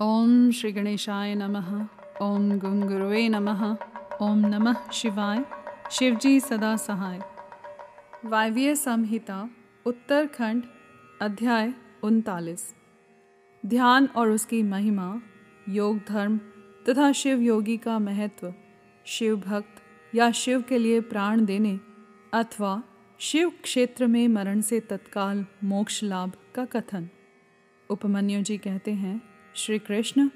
ओम 0.00 0.50
श्री 0.50 0.72
गणेशाय 0.72 1.34
नमः। 1.34 1.86
ओम 2.22 2.58
गुंगुरुवे 2.58 3.28
नमः। 3.28 3.76
ओम 4.22 4.38
नमः 4.38 4.90
शिवाय। 4.90 5.44
शिवजी 5.90 6.40
सदा 6.40 6.76
सहाय। 6.76 7.20
वायव्य 8.24 8.74
संहिता, 8.74 9.50
उत्तरखंड, 9.86 10.64
अध्याय 11.20 11.74
उनतालीस। 12.02 12.74
ध्यान 13.66 14.06
और 14.06 14.30
उसकी 14.30 14.62
महिमा, 14.62 15.20
योग 15.68 16.00
धर्म 16.08 16.38
तथा 16.88 17.12
शिव 17.12 17.40
योगी 17.40 17.76
का 17.76 17.98
महत्व, 17.98 18.54
शिव 19.04 19.36
भक्त 19.36 19.82
या 20.14 20.30
शिव 20.30 20.62
के 20.62 20.78
लिए 20.78 21.00
प्राण 21.00 21.44
देने 21.44 21.80
अथवा 22.34 22.82
शिव 23.18 23.52
क्षेत्र 23.62 24.06
में 24.06 24.28
मरण 24.28 24.60
से 24.60 24.80
तत्काल 24.80 25.46
मोक्ष 25.64 26.04
लाभ 26.04 26.32
का 26.54 26.64
कथन। 26.64 27.08
उपमन्यु 27.90 28.42
जी 28.42 28.58
कहते 28.58 28.92
हैं 28.92 29.35
श्री 29.56 29.78
कृष्ण 29.78 30.30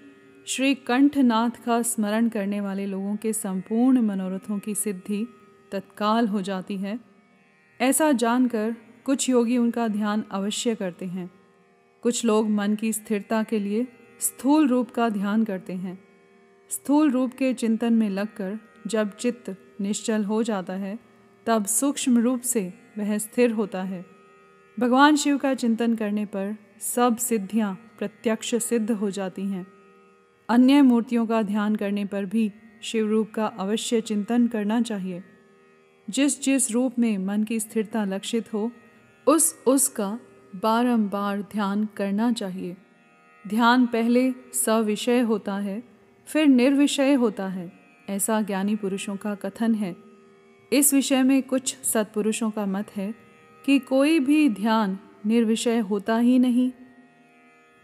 श्री 0.46 0.74
कंठनाथ 0.74 1.50
का 1.50 1.82
स्मरण 1.82 2.28
करने 2.28 2.60
वाले 2.60 2.86
लोगों 2.86 3.16
के 3.16 3.32
संपूर्ण 3.32 4.00
मनोरथों 4.00 4.58
की 4.58 4.74
सिद्धि 4.74 5.26
तत्काल 5.72 6.28
हो 6.28 6.42
जाती 6.42 6.76
है। 6.76 7.00
ऐसा 7.80 8.12
जानकर 8.12 8.76
कुछ 9.04 9.30
योगी 9.30 9.58
उनका 9.58 9.88
ध्यान 9.88 10.24
अवश्य 10.30 10.74
करते 10.74 11.06
हैं। 11.06 11.30
कुछ 12.02 12.24
लोग 12.24 12.50
मन 12.50 12.74
की 12.74 12.92
स्थिरता 12.92 13.42
के 13.42 13.58
लिए 13.58 13.86
स्थूल 14.20 14.68
रूप 14.68 14.90
का 14.90 15.08
ध्यान 15.08 15.44
करते 15.44 15.72
हैं। 15.72 16.04
स्थूल 16.70 17.10
रूप 17.10 17.34
के 17.34 17.54
चिंतन 17.54 17.92
में 17.92 18.10
लगकर 18.10 18.58
जब 18.86 19.16
चित्त 19.16 19.56
निश्चल 19.80 20.24
हो 20.24 20.42
जाता 20.42 20.72
है, 20.72 20.98
तब 21.46 21.66
सूक्ष्म 21.66 22.18
रूप 22.18 22.40
से 22.40 22.72
वह 22.98 23.18
स्थिर 23.18 23.50
होता 23.50 23.82
है। 23.82 24.06
भगवान 24.80 25.16
शिव 25.16 25.38
का 25.38 25.54
चिंतन 25.54 25.94
करने 25.94 26.26
पर 26.26 26.56
सब 26.80 27.16
सिद्धियाँ 27.16 27.86
प्रत्यक्ष 28.00 28.54
सिद्ध 28.54 28.90
हो 28.90 29.10
जाती 29.10 29.42
हैं। 29.42 29.66
अन्य 30.48 30.82
मूर्तियों 30.82 31.26
का 31.26 31.42
ध्यान 31.42 31.76
करने 31.76 32.04
पर 32.04 32.24
भी 32.24 32.52
शिव 32.82 33.08
रूप 33.08 33.30
का 33.30 33.46
अवश्य 33.46 34.00
चिंतन 34.00 34.46
करना 34.46 34.82
चाहिए। 34.82 35.24
जिस 36.10 36.42
जिस 36.42 36.70
रूप 36.70 36.98
में 36.98 37.18
मन 37.18 37.44
की 37.44 37.60
स्थिरता 37.60 38.04
लक्षित 38.04 38.52
हो, 38.52 38.72
उस 39.26 39.62
उसका 39.66 40.20
बारंबार 40.56 41.42
ध्यान 41.42 41.88
करना 41.96 42.32
चाहिए। 42.32 42.76
ध्यान 43.48 43.86
पहले 43.86 44.32
सविषय 44.52 45.20
होता 45.20 45.54
है, 45.54 45.82
फिर 46.26 46.46
निर्विषय 46.46 47.14
होता 47.14 47.48
है, 47.48 47.72
ऐसा 48.08 48.42
ज्ञानी 48.42 48.76
पुरुषों 48.76 49.16
का 49.16 49.34
कथन 49.34 49.74
है। 49.74 49.96
इस 50.72 50.94
विषय 50.94 51.22
में 51.22 51.42
कुछ 51.42 51.76
सत्पुरुषों 51.76 52.50
का 52.50 52.66
मत 52.66 52.96
है 52.96 53.14
कि 53.66 53.78
कोई 53.78 54.18
भी 54.18 54.48
ध्यान 54.48 54.98
निर्विषय 55.26 55.78
होता 55.78 56.18
ही 56.18 56.38
नहीं। 56.38 56.72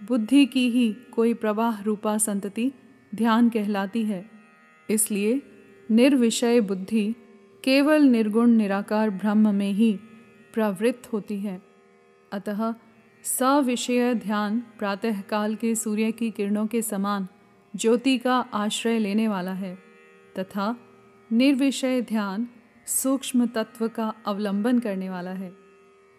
बुद्धि 0.01 0.47
की 0.47 0.69
ही 0.71 0.93
कोई 1.13 1.35
प्रवाह 1.35 1.83
रूपा 1.83 2.19
संतति 2.19 2.73
ध्यान 3.15 3.49
कहलाती 3.49 4.05
है। 4.05 4.31
इसलिए 4.91 5.43
निर्विषय 5.91 6.61
बुद्धि 6.61 7.15
केवल 7.65 8.03
निर्गुण 8.03 8.51
निराकार 8.51 9.11
ब्रह्म 9.11 9.55
में 9.55 9.73
ही 9.73 9.93
प्रवृत्त 10.55 11.13
होती 11.13 11.39
है। 11.41 11.61
अतः 12.33 12.75
सविषय 13.25 14.15
ध्यान 14.15 14.63
प्रातःकाल 14.79 15.55
के 15.55 15.75
सूर्य 15.75 16.13
की 16.13 16.31
किरणों 16.31 16.67
के 16.67 16.83
समान 16.83 17.27
ज्योति 17.75 18.19
का 18.19 18.37
आश्रय 18.55 18.99
लेने 18.99 19.29
वाला 19.29 19.53
है 19.53 19.79
तथा 20.39 20.77
निर्विषय 21.31 22.01
ध्यान 22.03 22.49
सूक्ष्म 22.87 23.47
तत्व 23.47 23.89
का 23.89 24.13
अवलंबन 24.27 24.79
करने 24.79 25.11
वाला 25.11 25.31
है। 25.31 25.53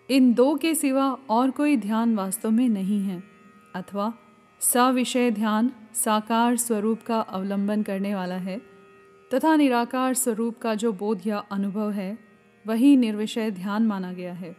इन 0.10 0.34
दो 0.34 0.56
के 0.56 0.76
सिवा 0.76 1.12
और 1.30 1.52
कोई 1.52 1.78
ध्यान 1.78 2.16
वास्तव 2.16 2.52
में 2.52 2.70
नहीं 2.70 3.02
है। 3.02 3.37
अथवा 3.78 4.14
सविषय 4.60 5.32
ध्यान 5.32 5.72
साकार 5.94 6.56
स्वरूप 6.58 7.02
का 7.02 7.20
अवलंबन 7.20 7.84
करने 7.84 8.16
वाला 8.16 8.36
है, 8.36 8.62
तथा 9.34 9.56
निराकार 9.56 10.14
स्वरूप 10.14 10.58
का 10.58 10.76
जो 10.76 10.94
बोध 10.94 11.28
या 11.28 11.38
अनुभव 11.52 11.92
है, 11.92 12.18
वही 12.66 12.96
निर्विषय 12.98 13.52
ध्यान 13.52 13.88
माना 13.88 14.14
गया 14.14 14.34
है। 14.34 14.56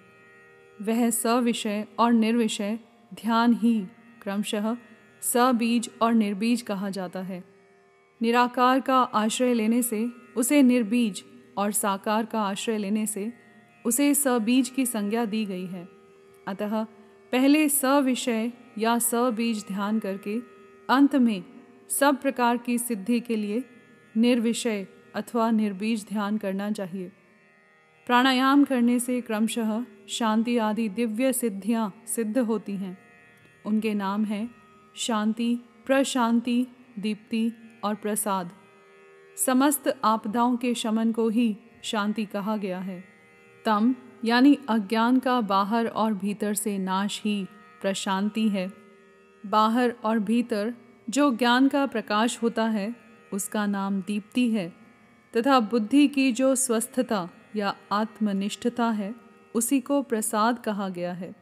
वह 0.83 1.11
सविषय 1.11 1.87
और 1.99 2.13
निर्विषय 2.13 2.79
ध्यान 3.15 3.53
ही 3.53 3.81
क्रमशः 4.23 4.77
सबीज 5.23 5.91
और 6.03 6.15
निर्बीज 6.15 6.63
कहा 6.63 6.91
जाता 6.91 7.21
है। 7.21 7.45
निराकार 8.23 8.81
का 8.81 9.03
आश्रय 9.03 9.55
लेने 9.55 9.83
से 9.83 10.09
उसे 10.37 10.63
निर्बीज 10.63 11.25
और 11.57 11.73
साकार 11.73 12.27
का 12.27 12.43
आश्रय 12.43 12.79
लेने 12.79 13.07
से 13.07 13.33
उसे 13.87 14.15
सबीज 14.15 14.69
की 14.69 14.87
संज्ञा 14.87 15.25
दी 15.25 15.45
गई 15.47 15.67
है। 15.67 15.89
अतः 16.49 16.85
पहले 17.33 17.69
सविषय 17.69 18.53
या 18.79 18.99
सबीज 18.99 19.65
ध्यान 19.69 19.99
करके 19.99 20.39
अंत 20.91 21.17
में 21.17 21.45
सब 21.89 22.23
प्रकार 22.23 22.57
की 22.57 22.79
सिद्धि 22.79 23.21
के 23.21 23.37
लिए 23.37 23.65
निर्विषय 24.17 24.87
अथवा 25.15 25.51
निर्बीज 25.51 26.07
ध्यान 26.09 26.39
करना 26.39 26.71
चाहिए। 26.71 27.13
प्राणायाम 28.07 28.65
करने 28.65 28.99
से 28.99 29.21
क्रमशः 29.21 29.85
शांति 30.09 30.59
आदि 30.59 30.89
दिव्य 30.89 31.33
सिद्धियाँ 31.33 32.03
सिद्ध 32.07 32.39
होती 32.39 32.73
हैं। 32.73 32.99
उनके 33.67 33.95
नाम 33.95 34.25
हैं 34.25 34.55
शांति, 34.97 35.59
प्रशांति, 35.87 36.67
दीप्ति 36.99 37.53
और 37.85 37.95
प्रसाद। 37.95 38.51
समस्त 39.47 40.01
आपदाओं 40.05 40.57
के 40.57 40.75
शमन 40.75 41.13
को 41.13 41.29
ही 41.29 41.57
शांति 41.83 42.25
कहा 42.25 42.57
गया 42.57 42.79
है। 42.79 43.05
तम, 43.65 43.95
यानी 44.25 44.59
अज्ञान 44.69 45.19
का 45.19 45.41
बाहर 45.41 45.87
और 45.87 46.15
भीतर 46.15 46.55
से 46.55 46.79
नाश 46.79 47.23
ही 47.25 47.47
प्रशांति 47.81 48.49
है। 48.49 48.73
बाहर 49.47 49.95
और 50.05 50.19
भीतर 50.19 50.75
जो 51.11 51.37
ज्ञान 51.37 51.69
का 51.69 51.87
प्रकाश 51.87 52.43
होता 52.43 52.65
है, 52.65 52.97
उसका 53.33 53.67
नाम 53.67 54.01
दीप्ति 54.01 54.51
है 54.51 54.73
तथा 55.37 55.61
बुद्धि 55.61 56.09
की 56.09 56.33
जो 56.33 56.55
स्वस्थता 56.55 57.31
या 57.57 57.77
आत्मनिष्ठता 57.93 58.91
है, 58.91 59.15
उसी 59.55 59.81
को 59.81 60.03
प्रसाद 60.03 60.59
कहा 60.59 60.89
गया 60.89 61.13
है। 61.13 61.35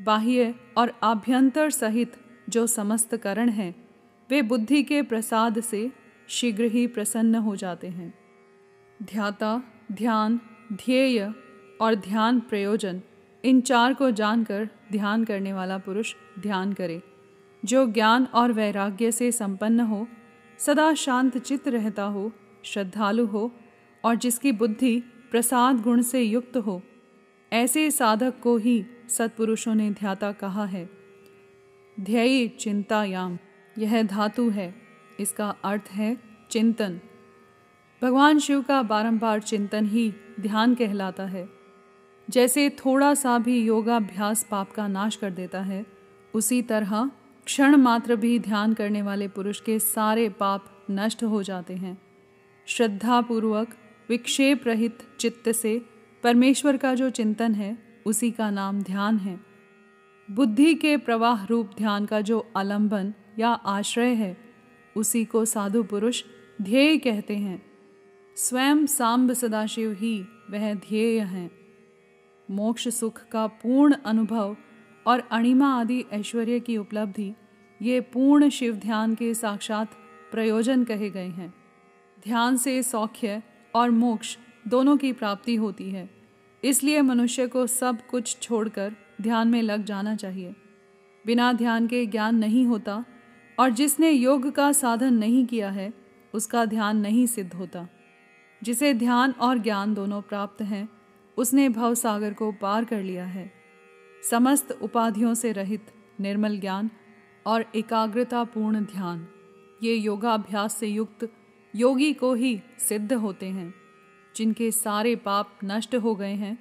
बाह्य 0.00 0.54
और 0.76 0.92
आभ्यंतर 1.02 1.70
सहित 1.70 2.12
जो 2.48 2.66
समस्त 2.66 3.16
करण 3.16 3.48
हैं, 3.48 3.88
वे 4.30 4.42
बुद्धि 4.42 4.82
के 4.82 5.02
प्रसाद 5.02 5.60
से 5.60 5.92
शीघ्र 6.28 6.64
ही 6.64 6.86
प्रसन्न 6.86 7.34
हो 7.34 7.56
जाते 7.56 7.88
हैं। 7.88 8.14
ध्याता, 9.02 9.62
ध्यान, 9.92 10.40
ध्येय 10.72 11.34
और 11.80 11.94
ध्यान 11.94 12.40
प्रयोजन, 12.40 13.02
इन 13.44 13.60
चार 13.60 13.94
को 13.94 14.10
जानकर 14.10 14.68
ध्यान 14.94 15.24
करने 15.24 15.52
वाला 15.52 15.78
पुरुष 15.78 16.14
ध्यान 16.38 16.72
करे। 16.72 17.02
जो 17.64 17.86
ज्ञान 17.86 18.24
और 18.24 18.52
वैराग्य 18.52 19.12
से 19.12 19.32
संपन्न 19.32 19.80
हो, 19.80 20.08
सदा 20.58 20.94
शांत 20.94 21.38
चित्त 21.38 21.68
रहता 21.68 22.04
हो, 22.04 22.32
श्रद्धालु 22.64 23.26
हो 23.26 23.52
और 24.04 24.14
जिसकी 24.14 24.52
बुद्धि 24.52 25.00
प्रसाद 25.30 25.82
गुण 25.82 26.02
से 26.02 26.22
युक्त 26.22 26.56
हो, 26.56 26.82
ऐसे 27.52 27.90
साधक 27.90 28.34
को 28.42 28.56
ही 28.56 28.86
सत्पुरुषों 29.08 29.74
ने 29.74 29.90
ध्याता 29.90 30.32
कहा 30.32 30.64
है। 30.64 30.90
ध्ययी 32.00 32.48
चिंतायाम, 32.48 33.38
यह 33.78 34.02
धातु 34.02 34.50
है। 34.50 34.74
इसका 35.20 35.54
अर्थ 35.64 35.84
है 35.90 36.16
चिंतन। 36.50 37.00
भगवान 38.02 38.38
शिव 38.38 38.62
का 38.62 38.82
बारंबार 38.82 39.40
चिंतन 39.40 39.86
ही 39.86 40.14
ध्यान 40.40 40.74
कहलाता 40.74 41.24
है। 41.26 41.48
जैसे 42.30 42.70
थोड़ा 42.70 43.14
सा 43.14 43.38
भी 43.38 43.58
योगाभ्यास 43.60 44.46
पाप 44.50 44.72
का 44.72 44.88
नाश 44.88 45.16
कर 45.16 45.30
देता 45.30 45.60
है, 45.60 45.86
उसी 46.34 46.62
तरह 46.62 47.10
क्षण 47.44 47.76
मात्र 47.76 48.16
भी 48.16 48.38
ध्यान 48.38 48.74
करने 48.74 49.02
वाले 49.02 49.28
पुरुष 49.28 49.60
के 49.60 49.78
सारे 49.78 50.28
पाप 50.28 50.86
नष्ट 50.90 51.24
हो 51.24 51.42
जाते 51.42 51.74
हैं। 51.74 52.02
श्रद्धापूर्वक, 52.66 53.68
विक्षेप 54.08 54.66
रहित 54.66 54.98
चित्त 55.20 55.52
से 55.52 55.86
परमेश्वर 56.22 56.76
का 56.76 56.94
जो 56.94 57.10
चिंतन 57.10 57.54
है, 57.54 57.78
उसी 58.06 58.30
का 58.30 58.50
नाम 58.50 58.82
ध्यान 58.82 59.18
है। 59.18 59.40
बुद्धि 60.30 60.74
के 60.74 60.96
प्रवाह 60.96 61.44
रूप 61.44 61.70
ध्यान 61.76 62.06
का 62.06 62.20
जो 62.20 62.52
आलंबन 62.56 63.14
या 63.38 63.48
आश्रय 63.48 64.14
है, 64.14 64.36
उसी 64.96 65.24
को 65.24 65.44
साधु 65.44 65.82
पुरुष 65.82 66.24
ध्येय 66.62 66.96
कहते 66.96 67.36
हैं। 67.36 67.62
स्वयं 68.36 68.86
सांब 68.86 69.32
सदाशिव 69.32 69.92
ही 69.92 70.26
वह 70.50 70.74
ध्येय 70.74 71.20
हैं। 71.20 71.63
मोक्ष, 72.50 72.88
सुख 72.88 73.28
का 73.28 73.46
पूर्ण 73.46 73.96
अनुभव 74.04 74.56
और 75.06 75.20
अणिमा 75.20 75.80
आदि 75.80 76.04
ऐश्वर्य 76.12 76.60
की 76.60 76.78
उपलब्धि, 76.78 77.34
ये 77.82 78.00
पूर्ण 78.00 78.48
शिव 78.48 78.76
ध्यान 78.76 79.14
के 79.14 79.34
साक्षात 79.34 79.90
प्रयोजन 80.32 80.84
कहे 80.84 81.10
गए 81.10 81.28
हैं। 81.28 81.54
ध्यान 82.24 82.56
से 82.56 82.82
सौख्य 82.82 83.42
और 83.74 83.90
मोक्ष 83.90 84.38
दोनों 84.68 84.96
की 84.96 85.12
प्राप्ति 85.12 85.54
होती 85.54 85.90
है। 85.90 86.10
इसलिए 86.64 87.02
मनुष्य 87.02 87.46
को 87.46 87.66
सब 87.66 88.06
कुछ 88.06 88.38
छोड़कर 88.42 88.96
ध्यान 89.22 89.48
में 89.48 89.62
लग 89.62 89.84
जाना 89.84 90.16
चाहिए। 90.16 90.54
बिना 91.26 91.52
ध्यान 91.52 91.86
के 91.86 92.06
ज्ञान 92.06 92.36
नहीं 92.36 92.66
होता 92.66 93.04
और 93.58 93.70
जिसने 93.70 94.10
योग 94.10 94.50
का 94.50 94.72
साधन 94.72 95.14
नहीं 95.14 95.46
किया 95.46 95.70
है, 95.70 95.94
उसका 96.34 96.64
ध्यान 96.64 96.96
नहीं 96.96 97.26
सिद्ध 97.26 97.54
होता। 97.54 97.88
जिसे 98.62 98.94
ध्यान 98.94 99.30
और 99.30 99.58
ज्ञान 99.58 99.94
दोनों 99.94 100.22
प्राप्त 100.22 100.62
हैं 100.62 100.88
उसने 101.38 101.68
भव 101.68 101.94
सागर 101.94 102.34
को 102.34 102.52
पार 102.52 102.84
कर 102.84 103.02
लिया 103.02 103.26
है। 103.26 103.52
समस्त 104.30 104.72
उपाधियों 104.82 105.34
से 105.34 105.52
रहित 105.52 105.86
निर्मल 106.20 106.58
ज्ञान 106.58 106.90
और 107.46 107.64
एकाग्रता 107.74 108.44
पूर्ण 108.44 108.80
ध्यान, 108.80 109.28
ये 109.82 109.94
योगाभ्यास 109.94 110.76
से 110.76 110.86
युक्त 110.86 111.32
योगी 111.76 112.12
को 112.12 112.34
ही 112.34 112.62
सिद्ध 112.78 113.12
होते 113.12 113.46
हैं। 113.46 113.74
जिनके 114.36 114.70
सारे 114.70 115.16
पाप 115.16 115.58
नष्ट 115.64 115.94
हो 115.94 116.14
गए 116.14 116.34
हैं, 116.34 116.58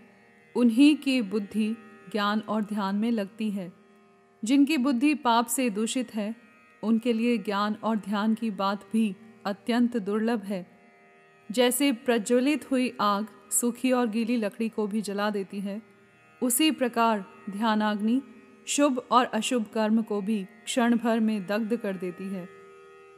उन्हीं 0.56 0.96
की 0.96 1.22
बुद्धि 1.22 1.74
ज्ञान 2.12 2.40
और 2.40 2.62
ध्यान 2.62 2.96
में 2.96 3.12
लगती 3.12 3.52
है। 3.52 3.74
जिनकी 4.46 4.78
बुद्धि 4.78 5.16
पाप 5.16 5.46
से 5.46 5.70
दूषित 5.70 6.16
है, 6.16 6.36
उनके 6.84 7.14
लिए 7.14 7.38
ज्ञान 7.38 7.74
और 7.74 7.96
ध्यान 7.96 8.36
की 8.36 8.52
बात 8.52 8.84
भी 8.94 9.16
अत्यंत 9.46 9.98
दुर्लभ 9.98 10.44
है। 10.44 10.68
जैसे 11.52 11.92
प्रज्वलित 11.92 12.72
हुई 12.72 12.98
आग 13.02 13.28
सूखी 13.54 13.92
और 13.92 14.08
गीली 14.08 14.38
लकड़ी 14.38 14.70
को 14.70 14.88
भी 14.88 15.02
जला 15.02 15.30
देती 15.30 15.60
है। 15.60 15.82
उसी 16.42 16.72
प्रकार 16.72 17.26
ध्यानाग्नि, 17.50 18.22
शुभ 18.68 18.98
और 19.12 19.26
अशुभ 19.26 19.66
कर्म 19.74 20.02
को 20.02 20.22
भी 20.22 20.44
क्षण 20.66 20.96
भर 20.96 21.20
में 21.20 21.46
दग्ध 21.48 21.76
कर 21.76 21.94
देती 21.94 22.24
है। 22.24 22.48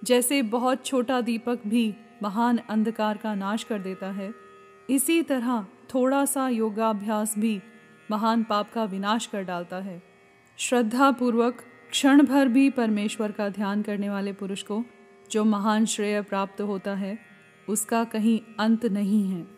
जैसे 0.04 0.42
बहुत 0.42 0.86
छोटा 0.86 1.22
दीपक 1.22 1.60
भी 1.68 1.94
महान 2.24 2.58
अंधकार 2.58 3.18
का 3.18 3.36
नाश 3.36 3.64
कर 3.64 3.80
देता 3.80 4.12
है, 4.12 4.34
इसी 4.90 5.22
तरह 5.22 5.66
थोड़ा 5.96 6.26
सा 6.26 6.50
योगाभ्यास 6.50 7.38
भी 7.38 7.62
महान 8.12 8.44
पाप 8.44 8.72
का 8.74 8.84
विनाश 8.84 9.26
कर 9.26 9.44
डालता 9.44 9.78
है। 9.78 10.02
श्रद्धा 10.58 11.12
पूर्वक 11.12 11.64
क्षण 11.90 12.22
भर 12.22 12.48
भी 12.48 12.70
परमेश्वर 12.70 13.31
का 13.31 13.50
ध्यान 13.50 13.81
करने 13.81 14.10
वाले 14.10 14.34
पुरुष 14.34 14.64
को 14.64 14.84
जो 15.31 15.44
महान 15.44 15.86
श्रेय 15.86 16.22
प्राप्त 16.22 16.62
होता 16.62 16.96
है, 16.96 17.18
उसका 17.70 18.04
कहीं 18.04 18.40
अंत 18.60 18.86
नहीं 18.86 19.30
है। 19.31 19.55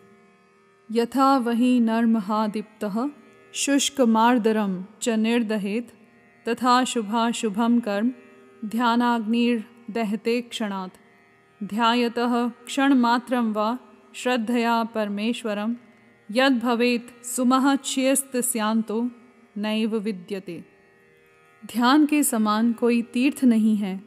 यथा 0.90 1.38
वही 1.38 1.80
नर्महादीप्त 1.80 3.12
शुष्क 3.54 4.02
मार्दरम 4.02 4.84
च 5.02 5.10
निर्दहेत, 5.10 5.88
तथा 6.46 6.84
शुभा 6.84 7.32
शुभम 7.32 7.80
कर्म, 7.80 8.12
ध्यानाग्निर्दहते 8.66 10.42
क्षणात्। 10.42 10.98
ध्यायतः 11.64 12.48
क्षणमात्रं 12.50 13.52
वा 13.54 13.78
श्रद्धया 14.16 14.84
परमेश्वरं 14.84 15.74
यद 16.32 16.60
भवेत 16.60 17.08
सुमहच्छियस्त 17.26 18.38
स्यांतो 18.38 19.02
नैव 19.58 19.98
विद्यते। 19.98 20.64
ध्यान 21.66 22.06
के 22.06 22.24
समान 22.24 22.74
कोई 22.74 23.02
तीर्थ 23.02 23.44
नहीं 23.44 23.76
है, 23.76 24.02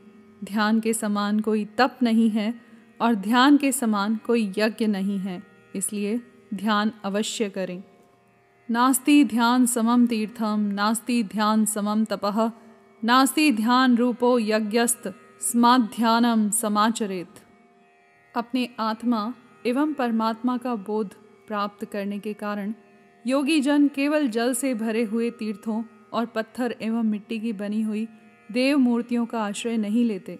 ध्यान 0.44 0.80
के 0.80 0.92
समान 0.92 1.40
कोई 1.40 1.64
तप 1.64 1.98
नहीं 2.02 2.30
है, 2.30 2.54
और 3.00 3.14
ध्यान 3.14 3.56
के 3.56 3.72
समान 3.72 4.16
कोई 4.26 4.52
यज्ञ 4.58 4.86
नहीं 4.86 5.18
है, 5.18 5.42
इसलिए 5.76 6.20
ध्यान 6.54 6.92
अवश्य 7.04 7.48
करें। 7.50 7.82
नास्ति 8.68 9.24
ध्यान 9.24 9.66
समम 9.66 10.06
तीर्थम 10.06 10.60
नास्ति 10.60 11.22
ध्यान 11.24 11.64
समम 11.64 12.04
तपह 12.04 12.50
नास्ति 13.04 13.52
ध्यान 13.52 13.96
रूपो 13.96 14.38
यज्ञस्त 14.38 15.08
स्माध्यानम 15.40 16.50
समाचरित। 16.50 17.28
अपने 18.34 18.68
आत्मा 18.78 19.32
एवं 19.66 19.92
परमात्मा 19.92 20.56
का 20.56 20.74
बोध 20.74 21.14
प्राप्त 21.48 21.84
करने 21.84 22.18
के 22.18 22.32
कारण 22.32 22.74
योगी 23.26 23.60
जन 23.60 23.88
केवल 23.88 24.28
जल 24.28 24.54
से 24.54 24.74
भरे 24.74 25.02
हुए 25.02 25.30
तीर्थों 25.30 25.82
और 26.12 26.26
पत्थर 26.26 26.74
एवं 26.82 27.02
मिट्टी 27.02 27.38
की 27.40 27.52
बनी 27.52 27.82
हुई 27.82 28.06
देव 28.52 28.78
मूर्तियों 28.78 29.26
का 29.26 29.42
आश्रय 29.42 29.76
नहीं 29.76 30.04
लेते। 30.04 30.38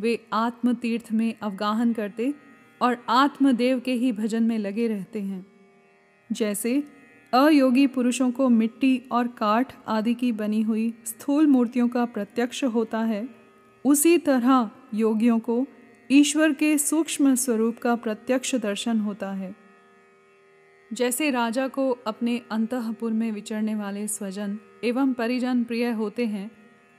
वे 0.00 0.18
आत्म 0.32 0.72
तीर्थ 0.72 1.12
में 1.12 1.34
अवगाहन 1.42 1.92
करते 1.92 2.34
और 2.82 3.04
आत्मदेव 3.08 3.80
के 3.80 3.92
ही 3.92 4.12
भजन 4.12 4.42
में 4.42 4.58
लगे 4.58 4.88
रहते 4.88 5.20
हैं। 5.20 5.46
जैसे 6.32 6.82
अयोगी 7.34 7.86
पुरुषों 7.86 8.30
को 8.30 8.48
मिट्टी 8.48 9.02
और 9.12 9.28
काठ 9.28 9.74
आदि 9.88 10.14
की 10.14 10.32
बनी 10.32 10.62
हुई 10.62 10.94
स्थूल 11.04 11.46
मूर्तियों 11.46 11.88
का 11.88 12.04
प्रत्यक्ष 12.04 12.64
होता 12.64 12.98
है, 12.98 13.28
उसी 13.84 14.18
तरह 14.18 14.70
योगियों 14.94 15.38
को 15.38 15.66
ईश्वर 16.10 16.52
के 16.52 16.78
सूक्ष्म 16.78 17.34
स्वरूप 17.34 17.78
का 17.78 17.94
प्रत्यक्ष 17.96 18.54
दर्शन 18.54 18.98
होता 18.98 19.32
है। 19.32 19.54
जैसे 20.92 21.30
राजा 21.30 21.68
को 21.68 21.90
अपने 21.90 22.40
अंतपुर 22.50 23.12
में 23.12 23.32
विचरने 23.32 23.74
वाले 23.74 24.08
स्वजन 24.08 24.58
एवं 24.84 25.12
परिजन 25.12 25.64
प्रिय 25.64 25.90
होते 25.90 26.26
हैं 26.26 26.50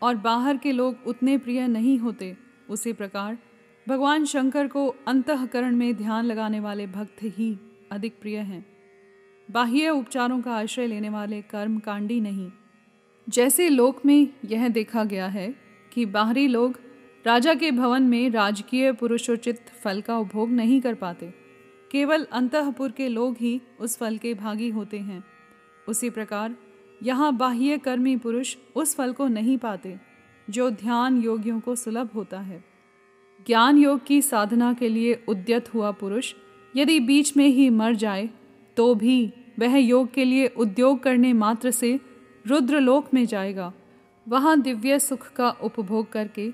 और 0.01 0.15
बाहर 0.15 0.57
के 0.57 0.71
लोग 0.71 0.95
उतने 1.07 1.37
प्रिय 1.37 1.67
नहीं 1.67 1.97
होते, 1.97 2.37
उसी 2.69 2.93
प्रकार 2.93 3.37
भगवान 3.87 4.25
शंकर 4.25 4.67
को 4.67 4.95
अंतकरण 5.07 5.75
में 5.75 5.95
ध्यान 5.95 6.25
लगाने 6.25 6.59
वाले 6.59 6.87
भक्त 6.87 7.23
ही 7.23 7.57
अधिक 7.91 8.13
प्रिय 8.21 8.37
हैं। 8.37 8.65
बाह्य 9.51 9.89
उपचारों 9.89 10.41
का 10.41 10.53
आश्रय 10.53 10.87
लेने 10.87 11.09
वाले 11.09 11.41
कर्म 11.41 11.79
कांडी 11.79 12.21
नहीं। 12.21 12.51
जैसे 13.29 13.69
लोक 13.69 14.05
में 14.05 14.27
यह 14.45 14.67
देखा 14.67 15.03
गया 15.03 15.27
है 15.27 15.55
कि 15.93 16.05
बाहरी 16.05 16.47
लोग 16.47 16.79
राजा 17.25 17.53
के 17.53 17.71
भवन 17.71 18.03
में 18.03 18.29
राजकीय 18.29 18.91
पुरुषोचित 18.91 19.69
फल 19.83 20.01
का 20.01 20.17
उपभोग 20.17 20.49
नहीं 20.49 20.81
कर 20.81 20.93
पाते। 20.93 21.33
केवल 21.91 22.27
अंतपुर 22.31 22.91
के 22.91 23.07
लोग 23.07 23.37
ही 23.41 23.61
उस 23.79 23.97
फल 23.97 24.17
के 24.17 24.33
भागी 24.33 24.69
होते 24.69 24.99
हैं। 24.99 25.23
उसी 25.87 26.09
प्रकार 26.09 26.55
यहाँ 27.03 27.37
बाह्य 27.37 27.77
कर्मी 27.77 28.17
पुरुष 28.17 28.57
उस 28.75 28.95
फल 28.95 29.13
को 29.13 29.27
नहीं 29.27 29.57
पाते, 29.57 29.99
जो 30.49 30.69
ध्यान 30.69 31.21
योगियों 31.21 31.59
को 31.59 31.75
सुलभ 31.75 32.09
होता 32.15 32.39
है। 32.39 32.70
ज्ञान 33.47 33.77
योग 33.77 34.05
की 34.05 34.21
साधना 34.21 34.73
के 34.73 34.89
लिए 34.89 35.23
उद्यत 35.27 35.73
हुआ 35.73 35.91
पुरुष 35.91 36.33
यदि 36.75 36.99
बीच 36.99 37.35
में 37.37 37.47
ही 37.47 37.69
मर 37.69 37.95
जाए 37.95 38.29
तो 38.77 38.95
भी 38.95 39.33
वह 39.59 39.77
योग 39.77 40.13
के 40.13 40.25
लिए 40.25 40.47
उद्योग 40.47 41.01
करने 41.03 41.33
मात्र 41.33 41.71
से 41.71 41.99
रुद्रलोक 42.47 43.13
में 43.13 43.25
जाएगा। 43.25 43.71
वहाँ 44.27 44.59
दिव्य 44.61 44.99
सुख 44.99 45.31
का 45.33 45.49
उपभोग 45.49 46.11
करके 46.11 46.47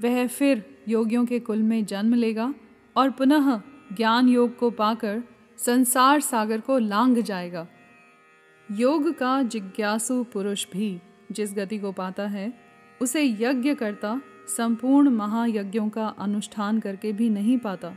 वह 0.00 0.26
फिर 0.26 0.64
योगियों 0.88 1.24
के 1.26 1.38
कुल 1.38 1.62
में 1.62 1.84
जन्म 1.84 2.14
लेगा 2.14 2.54
और 2.96 3.10
पुनः 3.10 3.60
ज्ञान 3.92 4.28
योग 4.28 4.56
को 4.58 4.70
पाकर 4.70 5.22
संसार 5.58 6.20
सागर 6.20 6.60
को 6.60 6.78
लांग 6.78 7.18
जाएगा। 7.18 7.66
योग 8.68 9.12
का 9.12 9.42
जिज्ञासु 9.42 10.22
पुरुष 10.24 10.66
भी 10.72 10.98
जिस 11.32 11.54
गति 11.54 11.78
को 11.78 11.92
पाता 11.92 12.26
है, 12.26 12.52
उसे 13.02 13.24
यज्ञ 13.24 13.74
करता 13.74 14.20
संपूर्ण 14.56 15.10
महायज्ञों 15.10 15.88
का 15.88 16.06
अनुष्ठान 16.18 16.80
करके 16.80 17.12
भी 17.12 17.28
नहीं 17.30 17.58
पाता। 17.58 17.96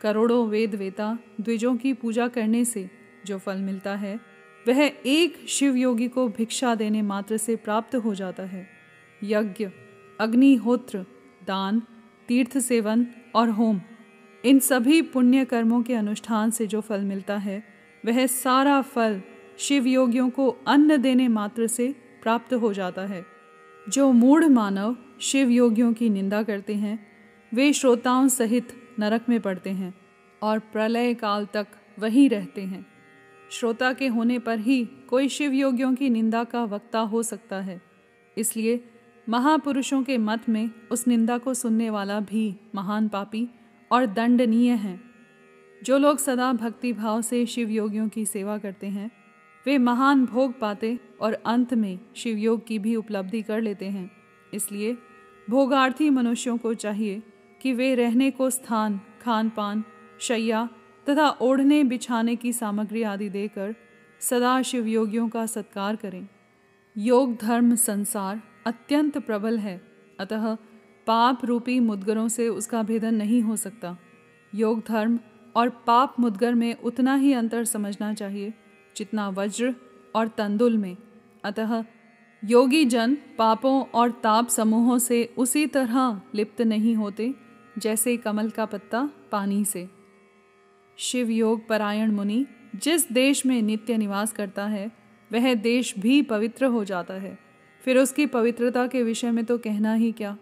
करोड़ों 0.00 0.46
वेद 0.48 0.74
वेता 0.74 1.18
द्विजों 1.40 1.76
की 1.76 1.92
पूजा 1.92 2.28
करने 2.28 2.64
से 2.64 2.88
जो 3.26 3.38
फल 3.38 3.58
मिलता 3.58 3.94
है, 3.94 4.20
वह 4.68 4.80
एक 5.06 5.44
शिव 5.48 5.76
योगी 5.76 6.08
को 6.08 6.28
भिक्षा 6.28 6.74
देने 6.74 7.02
मात्र 7.02 7.36
से 7.36 7.56
प्राप्त 7.56 7.96
हो 7.96 8.14
जाता 8.14 8.42
है। 8.42 8.66
यज्ञ, 9.22 9.68
अग्निहोत्र, 10.20 11.04
दान, 11.46 11.82
तीर्थ 12.28 12.58
सेवन 12.58 13.06
और 13.34 13.48
होम, 13.48 13.80
इन 14.44 14.58
सभी 14.58 15.02
पुण्य 15.02 15.44
कर्मों 15.44 15.82
के 15.82 15.94
अनुष्ठान 15.94 16.50
से 16.50 16.66
जो 16.66 16.80
फल 16.80 17.00
मिलता 17.00 17.36
है, 17.36 17.62
वह 18.06 18.26
सारा 18.26 18.80
फल 18.82 19.20
शिव 19.58 19.86
योगियों 19.86 20.30
को 20.30 20.48
अन्न 20.66 20.96
देने 20.96 21.28
मात्र 21.28 21.66
से 21.66 21.94
प्राप्त 22.22 22.54
हो 22.54 22.72
जाता 22.72 23.02
है। 23.02 23.24
जो 23.90 24.12
मूढ़ 24.12 24.44
मानव 24.44 24.96
शिव 25.20 25.48
योगियों 25.48 25.92
की 25.92 26.10
निंदा 26.10 26.42
करते 26.42 26.74
हैं, 26.74 27.06
वे 27.54 27.72
श्रोताओं 27.72 28.28
सहित 28.28 28.68
नरक 28.98 29.28
में 29.28 29.40
पड़ते 29.40 29.70
हैं 29.70 29.94
और 30.42 30.58
प्रलय 30.58 31.14
काल 31.14 31.46
तक 31.46 31.66
वहीं 31.98 32.30
रहते 32.30 32.62
हैं। 32.62 32.86
श्रोता 33.50 33.92
के 33.92 34.06
होने 34.06 34.38
पर 34.38 34.58
ही 34.58 34.84
कोई 34.84 35.28
शिव 35.28 35.52
योगियों 35.52 35.94
की 35.94 36.10
निंदा 36.10 36.44
का 36.44 36.64
वक्ता 36.64 37.00
हो 37.00 37.22
सकता 37.22 37.60
है। 37.60 37.82
इसलिए 38.38 38.84
महापुरुषों 39.28 40.02
के 40.02 40.18
मत 40.18 40.48
में 40.48 40.70
उस 40.92 41.08
निंदा 41.08 41.38
को 41.38 41.54
सुनने 41.54 41.90
वाला 41.90 42.20
भी 42.20 42.56
महान 42.74 43.08
पापी 43.08 43.48
और 43.92 44.06
दंडनीय 44.06 44.70
हैं। 44.70 45.10
जो 45.82 45.98
लोग 45.98 46.18
सदा 46.18 46.52
भक्ति 46.52 46.92
भाव 46.92 47.22
से 47.22 47.46
शिव 47.46 47.70
योगियों 47.70 48.08
की 48.08 48.26
सेवा 48.26 48.58
करते 48.58 48.86
हैं 48.86 49.10
वे 49.66 49.78
महान 49.78 50.24
भोग 50.26 50.58
पाते 50.58 50.98
और 51.20 51.32
अंत 51.32 51.74
में 51.74 51.98
शिव 52.16 52.36
योग 52.36 52.66
की 52.66 52.78
भी 52.78 52.96
उपलब्धि 52.96 53.42
कर 53.42 53.60
लेते 53.60 53.86
हैं। 53.86 54.10
इसलिए 54.54 54.96
भोगार्थी 55.50 56.10
मनुष्यों 56.10 56.56
को 56.58 56.74
चाहिए 56.74 57.22
कि 57.62 57.72
वे 57.72 57.94
रहने 57.94 58.30
को 58.30 58.50
स्थान 58.50 59.00
खान 59.22 59.48
पान 59.48 59.84
शैया 60.20 60.68
तथा 61.08 61.28
ओढ़ने, 61.30 61.84
बिछाने 61.84 62.36
की 62.36 62.52
सामग्री 62.52 63.02
आदि 63.02 63.28
देकर 63.28 63.74
सदा 64.20 64.62
शिव 64.62 64.86
योगियों 64.86 65.28
का 65.28 65.46
सत्कार 65.46 65.96
करें। 65.96 66.28
योग 66.96 67.36
धर्म 67.36 67.74
संसार 67.74 68.40
अत्यंत 68.66 69.18
प्रबल 69.18 69.58
है, 69.58 69.80
अतः 70.20 70.54
पाप 71.06 71.44
रूपी 71.44 71.80
मुदगरों 71.80 72.28
से 72.28 72.48
उसका 72.48 72.82
भेदन 72.82 73.14
नहीं 73.14 73.42
हो 73.42 73.56
सकता। 73.56 73.96
योग 74.54 74.82
धर्म 74.88 75.18
और 75.56 75.68
पाप 75.68 76.20
मुदगर 76.20 76.54
में 76.54 76.74
उतना 76.74 77.14
ही 77.14 77.32
अंतर 77.32 77.64
समझना 77.64 78.12
चाहिए 78.14 78.52
जितना 78.96 79.28
वज्र 79.28 79.74
और 80.14 80.28
तंदुल 80.28 80.78
में। 80.78 80.96
अतः 81.44 81.84
योगी 82.44 82.84
जन 82.84 83.16
पापों 83.38 83.82
और 83.84 84.10
ताप 84.10 84.48
समूहों 84.48 84.98
से 84.98 85.34
उसी 85.38 85.66
तरह 85.66 86.20
लिप्त 86.34 86.62
नहीं 86.62 86.94
होते, 86.94 87.34
जैसे 87.78 88.16
कमल 88.16 88.50
का 88.50 88.64
पत्ता 88.64 89.10
पानी 89.32 89.64
से। 89.64 89.88
शिव 90.96 91.30
योग 91.30 91.68
परायण 91.68 92.12
मुनि 92.12 92.46
जिस 92.76 93.12
देश 93.12 93.46
में 93.46 93.62
नित्य 93.62 93.96
निवास 93.96 94.32
करता 94.32 94.66
है, 94.66 94.92
वह 95.32 95.54
देश 95.54 95.94
भी 95.98 96.22
पवित्र 96.22 96.64
हो 96.64 96.84
जाता 96.84 97.14
है। 97.14 97.38
फिर 97.84 97.98
उसकी 97.98 98.26
पवित्रता 98.26 98.86
के 98.86 99.02
विषय 99.02 99.30
में 99.30 99.44
तो 99.44 99.58
कहना 99.58 99.94
ही 99.94 100.12
क्या? 100.12 100.36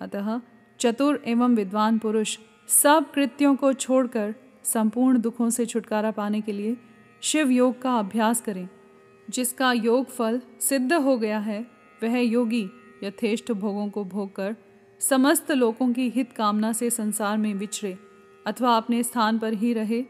अतः 0.00 0.40
चतुर 0.80 1.22
एवं 1.26 1.54
विद्वान 1.54 1.98
पुरुष 1.98 2.38
सब 2.68 3.12
कृत्यों 3.14 3.56
को 3.56 3.72
छोड़कर 3.72 4.34
संपूर्ण 4.64 5.18
दुखों 5.18 5.50
से 5.50 5.66
छुटकारा 5.66 6.10
पाने 6.10 6.40
के 6.40 6.52
लिए 6.52 6.76
शिव 7.26 7.50
योग 7.50 7.82
का 7.82 7.98
अभ्यास 7.98 8.40
करें। 8.40 8.68
जिसका 9.30 9.72
योग 9.72 10.06
फल 10.06 10.40
सिद्ध 10.60 10.92
हो 10.92 11.18
गया 11.18 11.38
है, 11.38 11.66
वह 12.02 12.18
योगी 12.18 12.70
यथेष्ट 13.04 13.52
भोगों 13.52 13.88
को 13.88 14.04
भोग 14.04 14.36
कर 14.36 14.56
समस्त 15.00 15.52
लोगों 15.52 15.92
की 15.92 16.08
हित 16.08 16.32
कामना 16.32 16.72
से 16.72 16.90
संसार 16.90 17.38
में 17.38 17.54
विचरे 17.54 17.98
अथवा 18.46 18.76
अपने 18.76 19.02
स्थान 19.02 19.38
पर 19.38 19.52
ही 19.52 19.72
रहे 19.72 20.04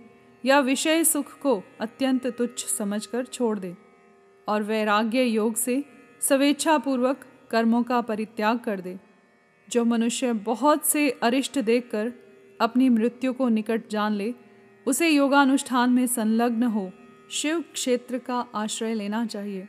या 0.45 0.61
विषय 0.61 1.05
सुख 1.05 1.39
को 1.39 1.63
अत्यंत 1.81 2.27
तुच्छ 2.27 2.65
समझकर 2.65 3.25
छोड़ 3.25 3.59
दे 3.59 3.77
और 4.49 4.63
वैराग्य 4.63 5.23
योग 5.23 5.55
से 5.55 5.85
स्वेच्छापूर्वक 6.21 7.21
कर्मों 7.51 7.83
का 7.83 8.01
परित्याग 8.01 8.59
कर 8.59 8.81
दे। 8.81 8.99
जो 9.71 9.85
मनुष्य 9.85 10.33
बहुत 10.33 10.85
से 10.85 11.11
अरिष्ट 11.11 11.59
देखकर 11.59 12.13
अपनी 12.61 12.89
मृत्यु 12.89 13.33
को 13.33 13.49
निकट 13.49 13.89
जान 13.91 14.13
ले, 14.13 14.35
उसे 14.87 15.09
योगानुष्ठान 15.09 15.91
में 15.91 16.07
संलग्न 16.07 16.63
हो 16.63 16.93
शिव 17.31 17.61
क्षेत्र 17.73 18.19
का 18.19 18.39
आश्रय 18.55 18.95
लेना 18.95 19.25
चाहिए। 19.27 19.69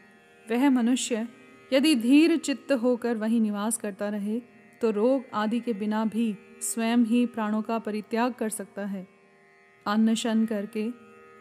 वह 0.52 0.70
मनुष्य, 0.70 1.28
यदि 1.74 1.96
धीर 1.96 2.36
चित्त 2.38 2.72
होकर 2.72 3.16
वहीं 3.18 3.40
निवास 3.42 3.78
करता 3.78 4.10
रहे 4.10 4.40
तो 4.82 4.92
रोग 4.92 5.24
आदि 5.34 5.60
के 5.60 5.74
बिना 5.74 6.04
भी 6.06 6.36
स्वयं 6.62 7.06
ही 7.06 7.26
प्राणों 7.26 7.62
का 7.62 7.80
परित्याग 7.80 8.34
कर 8.34 8.50
सकता 8.50 8.86
है। 8.86 9.08
अन्न 9.86 10.14
शन 10.14 10.46
करके, 10.46 10.88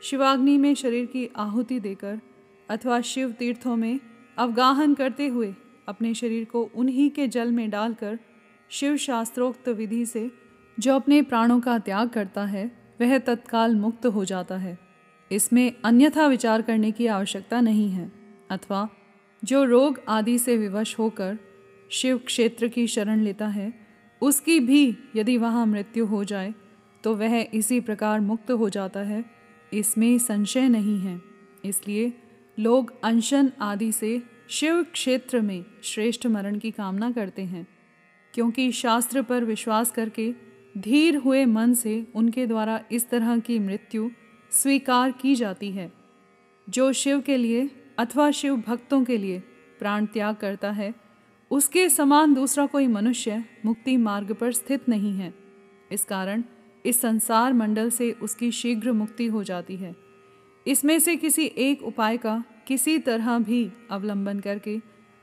शिवाग्नि 0.03 0.57
में 0.59 0.75
शरीर 0.75 1.07
की 1.07 1.29
आहुति 1.37 1.81
देकर 1.81 2.21
अथवा 2.69 3.01
शिव 3.01 3.33
तीर्थों 3.33 3.77
में 3.77 3.99
अवगाहन 4.39 4.95
करते 4.95 5.27
हुए 5.27 5.55
अपने 5.89 6.15
शरीर 6.15 6.45
को 6.45 6.63
उन्हीं 6.75 7.11
के 7.11 7.27
जल 7.29 7.53
में 7.53 7.69
डालकर 7.71 8.19
शिव 8.71 8.97
शास्त्रोक्त 8.97 9.69
विधि 9.69 10.05
से 10.07 10.31
जो 10.79 10.95
अपने 10.95 11.23
प्राणों 11.23 11.61
का 11.61 11.79
त्याग 11.79 12.09
करता 12.09 12.45
है, 12.45 12.71
वह 13.01 13.19
तत्काल 13.19 13.75
मुक्त 13.75 14.07
हो 14.07 14.25
जाता 14.25 14.57
है। 14.57 14.86
इसमें 15.31 15.73
अन्यथा 15.85 16.27
विचार 16.27 16.63
करने 16.63 16.91
की 16.91 17.07
आवश्यकता 17.07 17.61
नहीं 17.61 17.91
है, 17.91 18.11
अथवा 18.51 18.89
जो 19.43 19.65
रोग 19.65 20.01
आदि 20.09 20.39
से 20.39 20.57
विवश 20.57 20.99
होकर 20.99 21.39
शिव 21.91 22.19
क्षेत्र 22.19 22.69
की 22.69 22.87
शरण 22.87 23.21
लेता 23.21 23.47
है, 23.49 23.73
उसकी 24.23 24.59
भी 24.61 24.97
यदि 25.17 25.37
वहाँ 25.39 25.67
मृत्यु 25.67 26.07
हो 26.07 26.23
जाए 26.25 26.55
तो 27.05 27.15
वह 27.15 27.39
इसी 27.55 27.81
प्रकार 27.81 28.21
मुक्त 28.21 28.51
हो 28.51 28.69
जाता 28.69 29.01
है। 29.01 29.25
इसमें 29.73 30.17
संशय 30.19 30.69
नहीं 30.69 30.99
है। 31.01 31.21
इसलिए 31.65 32.13
लोग 32.59 32.93
अनशन 33.05 33.51
आदि 33.61 33.91
से 33.93 34.21
शिव 34.51 34.83
क्षेत्र 34.83 35.41
में 35.41 35.65
श्रेष्ठ 35.85 36.27
मरण 36.27 36.59
की 36.59 36.71
कामना 36.71 37.11
करते 37.11 37.43
हैं, 37.43 37.67
क्योंकि 38.35 38.71
शास्त्र 38.73 39.23
पर 39.23 39.45
विश्वास 39.45 39.91
करके 39.91 40.31
धीर 40.79 41.17
हुए 41.17 41.45
मन 41.45 41.75
से 41.75 42.07
उनके 42.15 42.47
द्वारा 42.47 42.81
इस 42.93 43.09
तरह 43.11 43.39
की 43.39 43.59
मृत्यु 43.59 44.11
स्वीकार 44.57 45.11
की 45.13 45.35
जाती 45.35 45.71
है, 45.71 45.91
जो 46.69 46.93
शिव 46.93 47.21
के 47.21 47.37
लिए 47.37 47.69
अथवा 47.99 48.31
शिव 48.31 48.57
भक्तों 48.57 49.03
के 49.05 49.17
लिए 49.19 49.39
प्राण 49.79 50.07
त्याग 50.07 50.37
करता 50.37 50.71
है, 50.71 50.95
उसके 51.51 51.89
समान 51.89 52.35
दूसरा 52.35 52.67
कोई 52.67 52.87
मनुष्य 52.87 53.45
मुक्ति 53.65 53.97
मार्ग 53.97 54.33
पर 54.33 54.53
स्थित 54.53 54.89
नहीं 54.89 55.13
है। 55.13 55.33
इस 55.93 56.05
कारण 56.05 56.43
इस 56.85 57.01
संसार 57.01 57.53
मंडल 57.53 57.91
से 57.91 58.11
उसकी 58.13 58.51
शीघ्र 58.53 58.93
मुक्ति 58.93 59.27
हो 59.27 59.43
जाती 59.43 59.77
है। 59.77 59.95
इसमें 60.67 60.99
से 60.99 61.17
किसी 61.17 61.45
एक 61.59 61.83
उपाय 61.83 62.17
का 62.17 62.43
किसी 62.67 62.99
तरह 62.99 63.39
भी 63.39 63.71
अवलंबन 63.91 64.41
करके 64.41 64.79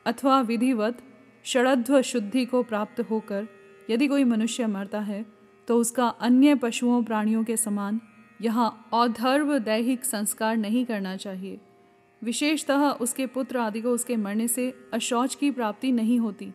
अथवा 0.06 0.40
विधिवत 0.42 1.04
षड़ध्व 1.46 2.02
शुद्धि 2.02 2.46
को 2.46 2.64
प्राप्त 2.64 3.02
होकर 3.10 3.48
यदि 3.90 4.08
कोई 4.08 4.24
मनुष्य 4.24 4.68
मरता 4.68 5.00
है 5.02 5.26
तो 5.68 5.78
उसका 5.78 6.08
अन्य 6.08 6.56
पशुओं 6.56 7.04
प्राणियों 7.04 7.44
के 7.44 7.58
समान 7.58 8.00
यहाँ 8.44 8.90
औधर्व 8.94 9.58
दैहिक 9.60 10.06
संस्कार 10.06 10.58
नहीं 10.58 10.86
करना 10.86 11.16
चाहिए। 11.16 11.60
विशेषतः 12.22 12.90
उसके 12.92 13.26
पुत्र 13.26 13.58
आदि 13.58 13.82
को 13.82 13.90
उसके 13.90 14.16
मरने 14.16 14.48
से 14.48 14.74
अशौच 14.94 15.36
की 15.36 15.52
प्राप्ति 15.52 15.92
नहीं 15.92 16.20
होती। 16.20 16.52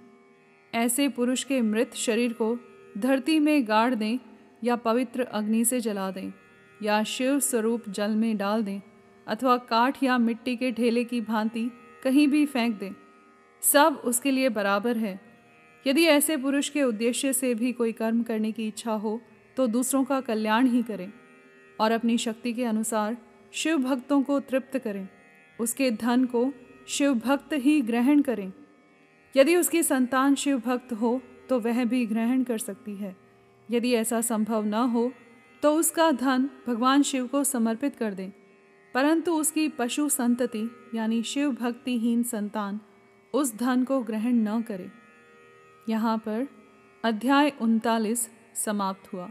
ऐसे 0.73 1.09
पुरुष 1.09 1.45
के 1.45 1.61
मृत 1.63 1.95
शरीर 1.95 2.33
को 2.33 2.57
धरती 2.99 3.39
में 3.39 3.69
गाड़ 3.69 3.95
दें 3.95 4.19
या 4.65 4.77
पवित्र 4.77 5.23
अग्नि 5.23 5.65
से 5.65 5.81
जला 5.81 6.11
दें, 6.11 6.33
या 6.83 7.03
शिव 7.05 7.39
स्वरूप 7.41 7.89
जल 7.89 8.11
में 8.11 8.37
डाल 8.37 8.63
दें, 8.63 8.81
अथवा 9.27 9.57
काठ 9.57 10.03
या 10.03 10.19
मिट्टी 10.19 10.57
के 10.57 10.71
ढेले 10.73 11.05
की 11.05 11.21
भांति 11.21 11.71
कहीं 12.05 12.27
भी 12.29 12.45
फेंक 12.47 12.79
दें। 12.79 12.93
सब 13.63 14.03
उसके 14.05 14.31
लिए 14.31 14.49
बराबर 14.49 14.97
है। 14.97 15.21
यदि 15.87 16.05
ऐसे 16.05 16.37
पुरुष 16.37 16.69
के 16.69 16.83
उद्देश्य 16.83 17.33
से 17.33 17.55
भी 17.55 17.73
कोई 17.73 17.93
कर्म 17.93 18.23
करने 18.23 18.53
की 18.53 18.67
इच्छा 18.69 18.93
हो 18.93 19.21
तो 19.57 19.67
दूसरों 19.67 20.05
का 20.05 20.21
कल्याण 20.21 20.67
ही 20.67 20.83
करें। 20.83 21.13
और 21.81 21.93
अपनी 21.93 22.19
शक्ति 22.19 22.53
के 22.53 22.65
अनुसार 22.65 23.17
शिव 23.53 23.79
भक्तों 23.79 24.23
को 24.23 24.41
तृप्त 24.41 24.79
करें। 24.79 25.09
उसके 25.61 25.91
धन 25.91 26.25
को 26.25 26.53
शिव 26.89 27.15
भक्त 27.15 27.53
ही 27.53 27.81
ग्रहण 27.81 28.23
करें। 28.23 28.53
यदि 29.37 29.57
उसकी 29.57 29.83
संतान 29.83 30.35
शिव 30.35 30.59
भक्त 30.59 30.93
हो 30.93 31.21
तो 31.49 31.59
वह 31.61 31.85
भी 31.85 32.07
ग्रहण 32.07 32.43
कर 32.43 32.59
सकती 32.59 32.97
है। 32.97 33.17
यदि 33.71 33.93
ऐसा 33.93 34.21
संभव 34.21 34.65
न 34.65 34.75
हो 34.75 35.13
तो 35.63 35.75
उसका 35.75 36.11
धन 36.11 36.51
भगवान 36.67 37.03
शिव 37.03 37.27
को 37.27 37.45
समर्पित 37.45 37.97
कर 37.97 38.15
दें। 38.15 38.31
परंतु 38.95 39.33
उसकी 39.33 39.69
पशु 39.69 40.09
संतति, 40.09 40.71
यानी 40.95 41.23
शिव 41.23 41.51
भक्तिहीन 41.53 42.23
संतान, 42.23 42.81
उस 43.35 43.55
धन 43.57 43.85
को 43.85 44.01
ग्रहण 44.03 44.35
न 44.35 44.63
करे। 44.63 44.91
यहाँ 45.89 46.17
पर 46.19 46.47
अध्याय 47.05 47.53
उनतालीस 47.61 48.29
समाप्त 48.55 49.13
हुआ। 49.13 49.31